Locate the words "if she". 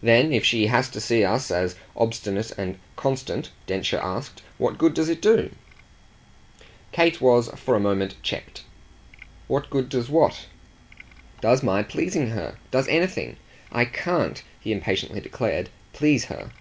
0.32-0.68